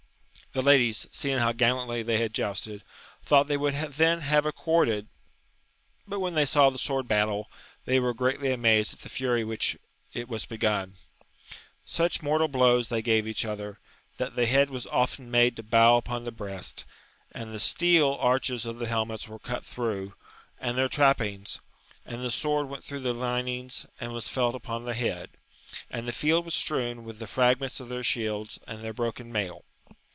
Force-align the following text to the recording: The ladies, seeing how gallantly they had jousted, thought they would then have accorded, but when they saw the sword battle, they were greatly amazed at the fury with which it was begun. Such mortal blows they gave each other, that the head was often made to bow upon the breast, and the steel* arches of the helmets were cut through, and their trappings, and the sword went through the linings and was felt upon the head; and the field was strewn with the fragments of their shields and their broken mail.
The 0.53 0.61
ladies, 0.61 1.07
seeing 1.13 1.37
how 1.37 1.53
gallantly 1.53 2.03
they 2.03 2.17
had 2.17 2.33
jousted, 2.33 2.83
thought 3.23 3.47
they 3.47 3.55
would 3.55 3.73
then 3.73 4.19
have 4.19 4.45
accorded, 4.45 5.07
but 6.05 6.19
when 6.19 6.33
they 6.33 6.43
saw 6.43 6.69
the 6.69 6.77
sword 6.77 7.07
battle, 7.07 7.49
they 7.85 8.01
were 8.01 8.13
greatly 8.13 8.51
amazed 8.51 8.93
at 8.93 8.99
the 8.99 9.07
fury 9.07 9.45
with 9.45 9.49
which 9.59 9.77
it 10.13 10.27
was 10.27 10.43
begun. 10.45 10.95
Such 11.85 12.21
mortal 12.21 12.49
blows 12.49 12.89
they 12.89 13.01
gave 13.01 13.29
each 13.29 13.45
other, 13.45 13.79
that 14.17 14.35
the 14.35 14.45
head 14.45 14.69
was 14.69 14.85
often 14.87 15.31
made 15.31 15.55
to 15.55 15.63
bow 15.63 15.95
upon 15.95 16.25
the 16.25 16.33
breast, 16.33 16.83
and 17.31 17.53
the 17.53 17.57
steel* 17.59 18.17
arches 18.19 18.65
of 18.65 18.77
the 18.77 18.87
helmets 18.87 19.29
were 19.29 19.39
cut 19.39 19.63
through, 19.65 20.15
and 20.59 20.77
their 20.77 20.89
trappings, 20.89 21.59
and 22.05 22.21
the 22.25 22.29
sword 22.31 22.67
went 22.67 22.83
through 22.83 22.99
the 22.99 23.13
linings 23.13 23.85
and 24.01 24.11
was 24.11 24.27
felt 24.27 24.53
upon 24.53 24.83
the 24.83 24.95
head; 24.95 25.29
and 25.89 26.05
the 26.09 26.11
field 26.11 26.43
was 26.43 26.53
strewn 26.55 27.05
with 27.05 27.19
the 27.19 27.25
fragments 27.25 27.79
of 27.79 27.87
their 27.87 28.03
shields 28.03 28.59
and 28.67 28.83
their 28.83 28.91
broken 28.91 29.31
mail. 29.31 29.63